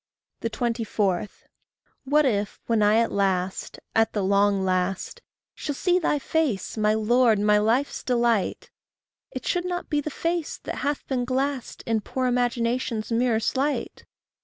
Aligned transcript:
24. 0.51 1.27
What 2.05 2.25
if, 2.25 2.59
when 2.65 2.81
I 2.81 2.95
at 2.97 3.11
last, 3.11 3.77
at 3.95 4.13
the 4.13 4.23
long 4.23 4.65
last, 4.65 5.21
Shall 5.53 5.75
see 5.75 5.99
thy 5.99 6.17
face, 6.17 6.75
my 6.75 6.95
Lord, 6.95 7.37
my 7.37 7.59
life's 7.59 8.01
delight, 8.01 8.71
It 9.29 9.45
should 9.45 9.65
not 9.65 9.91
be 9.91 10.01
the 10.01 10.09
face 10.09 10.57
that 10.63 10.77
hath 10.79 11.05
been 11.07 11.23
glassed 11.23 11.83
In 11.85 12.01
poor 12.01 12.25
imagination's 12.25 13.11
mirror 13.11 13.39
slight! 13.39 14.05